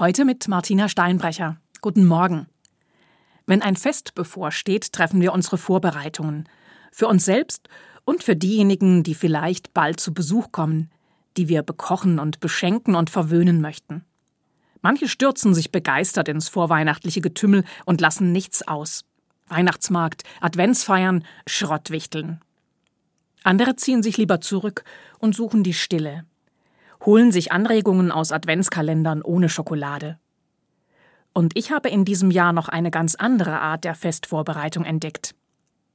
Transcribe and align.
Heute 0.00 0.24
mit 0.24 0.46
Martina 0.46 0.88
Steinbrecher. 0.88 1.56
Guten 1.80 2.06
Morgen. 2.06 2.46
Wenn 3.46 3.62
ein 3.62 3.74
Fest 3.74 4.14
bevorsteht, 4.14 4.92
treffen 4.92 5.20
wir 5.20 5.32
unsere 5.32 5.58
Vorbereitungen. 5.58 6.48
Für 6.92 7.08
uns 7.08 7.24
selbst 7.24 7.68
und 8.04 8.22
für 8.22 8.36
diejenigen, 8.36 9.02
die 9.02 9.16
vielleicht 9.16 9.74
bald 9.74 9.98
zu 9.98 10.14
Besuch 10.14 10.52
kommen, 10.52 10.88
die 11.36 11.48
wir 11.48 11.64
bekochen 11.64 12.20
und 12.20 12.38
beschenken 12.38 12.94
und 12.94 13.10
verwöhnen 13.10 13.60
möchten. 13.60 14.04
Manche 14.82 15.08
stürzen 15.08 15.52
sich 15.52 15.72
begeistert 15.72 16.28
ins 16.28 16.48
vorweihnachtliche 16.48 17.20
Getümmel 17.20 17.64
und 17.84 18.00
lassen 18.00 18.30
nichts 18.30 18.68
aus. 18.68 19.04
Weihnachtsmarkt, 19.48 20.22
Adventsfeiern, 20.40 21.24
Schrottwichteln. 21.48 22.40
Andere 23.42 23.74
ziehen 23.74 24.04
sich 24.04 24.16
lieber 24.16 24.40
zurück 24.40 24.84
und 25.18 25.34
suchen 25.34 25.64
die 25.64 25.74
Stille, 25.74 26.24
holen 27.04 27.32
sich 27.32 27.52
Anregungen 27.52 28.10
aus 28.10 28.32
Adventskalendern 28.32 29.22
ohne 29.22 29.48
Schokolade. 29.48 30.18
Und 31.32 31.56
ich 31.56 31.70
habe 31.70 31.88
in 31.88 32.04
diesem 32.04 32.30
Jahr 32.30 32.52
noch 32.52 32.68
eine 32.68 32.90
ganz 32.90 33.14
andere 33.14 33.60
Art 33.60 33.84
der 33.84 33.94
Festvorbereitung 33.94 34.84
entdeckt. 34.84 35.34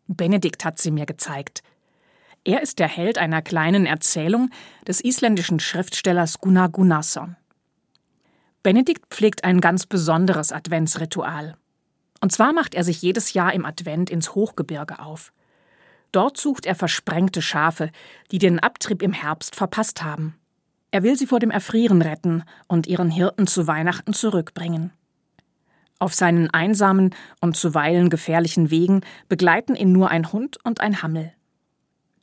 Benedikt 0.07 0.63
hat 0.63 0.79
sie 0.79 0.91
mir 0.91 1.05
gezeigt. 1.05 1.63
Er 2.45 2.61
ist 2.61 2.79
der 2.79 2.87
Held 2.87 3.17
einer 3.17 3.41
kleinen 3.41 3.85
Erzählung 3.85 4.49
des 4.87 5.03
isländischen 5.03 5.59
Schriftstellers 5.59 6.39
Gunnar 6.39 6.69
Gunnarsson. 6.69 7.37
Benedikt 8.63 9.13
pflegt 9.13 9.43
ein 9.43 9.59
ganz 9.59 9.85
besonderes 9.85 10.51
Adventsritual. 10.51 11.55
Und 12.21 12.31
zwar 12.31 12.53
macht 12.53 12.75
er 12.75 12.85
sich 12.85 13.01
jedes 13.01 13.33
Jahr 13.33 13.53
im 13.53 13.65
Advent 13.65 14.09
ins 14.09 14.35
Hochgebirge 14.35 14.99
auf. 14.99 15.33
Dort 16.13 16.37
sucht 16.37 16.65
er 16.65 16.75
versprengte 16.75 17.41
Schafe, 17.41 17.89
die 18.31 18.37
den 18.37 18.59
Abtrieb 18.59 19.01
im 19.01 19.11
Herbst 19.11 19.55
verpasst 19.55 20.03
haben. 20.03 20.35
Er 20.93 21.01
will 21.01 21.17
sie 21.17 21.25
vor 21.25 21.39
dem 21.39 21.49
Erfrieren 21.49 22.03
retten 22.03 22.43
und 22.67 22.85
ihren 22.85 23.09
Hirten 23.09 23.47
zu 23.47 23.65
Weihnachten 23.65 24.13
zurückbringen. 24.13 24.91
Auf 25.97 26.13
seinen 26.13 26.51
einsamen 26.51 27.15
und 27.41 27.57
zuweilen 27.57 28.11
gefährlichen 28.11 28.69
Wegen 28.69 29.01
begleiten 29.27 29.75
ihn 29.75 29.91
nur 29.91 30.11
ein 30.11 30.31
Hund 30.31 30.59
und 30.63 30.81
ein 30.81 31.01
Hammel. 31.01 31.33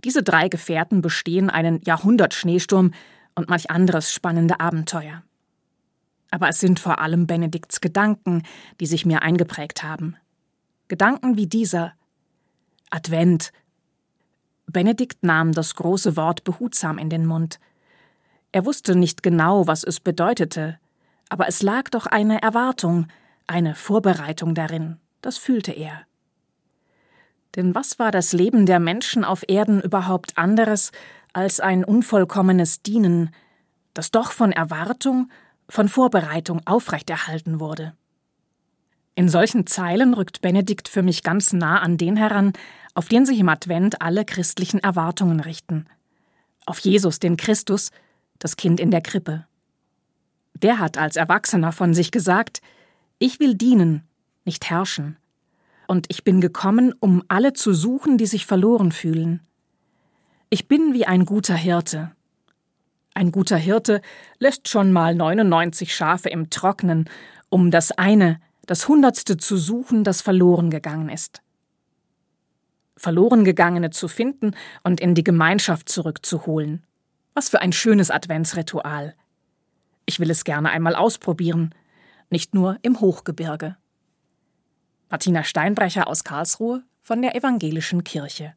Diese 0.04 0.22
drei 0.22 0.48
Gefährten 0.48 1.02
bestehen 1.02 1.50
einen 1.50 1.80
Jahrhundertschneesturm 1.82 2.92
und 3.34 3.48
manch 3.48 3.72
anderes 3.72 4.12
spannende 4.12 4.60
Abenteuer. 4.60 5.24
Aber 6.30 6.48
es 6.48 6.60
sind 6.60 6.78
vor 6.78 7.00
allem 7.00 7.26
Benedikts 7.26 7.80
Gedanken, 7.80 8.44
die 8.78 8.86
sich 8.86 9.04
mir 9.04 9.22
eingeprägt 9.22 9.82
haben. 9.82 10.14
Gedanken 10.86 11.36
wie 11.36 11.48
dieser 11.48 11.94
Advent. 12.88 13.50
Benedikt 14.66 15.24
nahm 15.24 15.50
das 15.50 15.74
große 15.74 16.16
Wort 16.16 16.44
behutsam 16.44 16.98
in 16.98 17.10
den 17.10 17.26
Mund. 17.26 17.58
Er 18.52 18.66
wusste 18.66 18.96
nicht 18.96 19.22
genau, 19.22 19.66
was 19.66 19.84
es 19.84 20.00
bedeutete, 20.00 20.78
aber 21.28 21.46
es 21.48 21.62
lag 21.62 21.88
doch 21.90 22.06
eine 22.06 22.42
Erwartung, 22.42 23.06
eine 23.46 23.74
Vorbereitung 23.74 24.54
darin, 24.54 24.98
das 25.22 25.38
fühlte 25.38 25.72
er. 25.72 26.02
Denn 27.56 27.74
was 27.74 27.98
war 27.98 28.10
das 28.10 28.32
Leben 28.32 28.66
der 28.66 28.80
Menschen 28.80 29.24
auf 29.24 29.44
Erden 29.48 29.80
überhaupt 29.80 30.38
anderes 30.38 30.92
als 31.32 31.60
ein 31.60 31.84
unvollkommenes 31.84 32.82
Dienen, 32.82 33.30
das 33.94 34.10
doch 34.10 34.32
von 34.32 34.52
Erwartung, 34.52 35.30
von 35.68 35.88
Vorbereitung 35.88 36.60
aufrechterhalten 36.64 37.60
wurde? 37.60 37.94
In 39.14 39.28
solchen 39.28 39.66
Zeilen 39.66 40.14
rückt 40.14 40.40
Benedikt 40.40 40.88
für 40.88 41.02
mich 41.02 41.22
ganz 41.22 41.52
nah 41.52 41.80
an 41.80 41.98
den 41.98 42.16
heran, 42.16 42.52
auf 42.94 43.08
den 43.08 43.26
sich 43.26 43.38
im 43.38 43.48
Advent 43.48 44.00
alle 44.00 44.24
christlichen 44.24 44.80
Erwartungen 44.80 45.40
richten. 45.40 45.86
Auf 46.66 46.78
Jesus, 46.78 47.18
den 47.18 47.36
Christus, 47.36 47.90
das 48.40 48.56
Kind 48.56 48.80
in 48.80 48.90
der 48.90 49.02
Krippe. 49.02 49.46
Der 50.54 50.80
hat 50.80 50.98
als 50.98 51.14
Erwachsener 51.14 51.70
von 51.70 51.94
sich 51.94 52.10
gesagt, 52.10 52.60
ich 53.18 53.38
will 53.38 53.54
dienen, 53.54 54.02
nicht 54.44 54.68
herrschen. 54.68 55.16
Und 55.86 56.06
ich 56.08 56.24
bin 56.24 56.40
gekommen, 56.40 56.94
um 57.00 57.22
alle 57.28 57.52
zu 57.52 57.72
suchen, 57.72 58.18
die 58.18 58.26
sich 58.26 58.46
verloren 58.46 58.92
fühlen. 58.92 59.40
Ich 60.48 60.66
bin 60.66 60.92
wie 60.94 61.06
ein 61.06 61.24
guter 61.24 61.54
Hirte. 61.54 62.12
Ein 63.14 63.32
guter 63.32 63.56
Hirte 63.56 64.00
lässt 64.38 64.68
schon 64.68 64.92
mal 64.92 65.14
99 65.14 65.94
Schafe 65.94 66.28
im 66.28 66.50
Trocknen, 66.50 67.08
um 67.48 67.70
das 67.70 67.92
eine, 67.92 68.40
das 68.66 68.88
Hundertste 68.88 69.36
zu 69.36 69.56
suchen, 69.56 70.04
das 70.04 70.22
verloren 70.22 70.70
gegangen 70.70 71.08
ist. 71.08 71.42
Verloren 72.96 73.44
gegangene 73.44 73.90
zu 73.90 74.08
finden 74.08 74.52
und 74.84 75.00
in 75.00 75.14
die 75.14 75.24
Gemeinschaft 75.24 75.88
zurückzuholen. 75.88 76.84
Was 77.34 77.48
für 77.48 77.60
ein 77.60 77.72
schönes 77.72 78.10
Adventsritual. 78.10 79.14
Ich 80.06 80.18
will 80.18 80.30
es 80.30 80.44
gerne 80.44 80.70
einmal 80.70 80.96
ausprobieren, 80.96 81.74
nicht 82.30 82.54
nur 82.54 82.78
im 82.82 83.00
Hochgebirge. 83.00 83.76
Martina 85.08 85.44
Steinbrecher 85.44 86.06
aus 86.06 86.24
Karlsruhe 86.24 86.82
von 87.02 87.22
der 87.22 87.34
Evangelischen 87.34 88.04
Kirche. 88.04 88.48